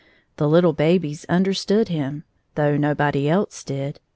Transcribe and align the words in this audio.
The 0.37 0.49
little 0.49 0.73
babies 0.73 1.27
understood 1.29 1.89
him, 1.89 2.23
though 2.55 2.75
nobody 2.75 3.29
else 3.29 3.63
did. 3.63 3.99